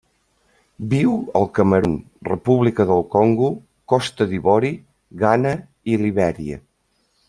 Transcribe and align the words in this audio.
Viu 0.93 1.11
al 1.39 1.45
Camerun, 1.57 1.93
República 2.31 2.89
del 2.93 3.05
Congo, 3.17 3.53
Costa 3.95 4.31
d'Ivori, 4.35 4.75
Ghana 5.25 5.57
i 5.95 6.05
Libèria. 6.07 6.65